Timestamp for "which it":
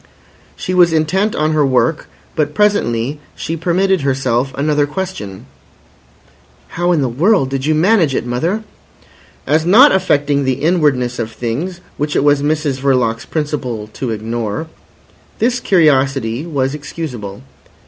11.97-12.23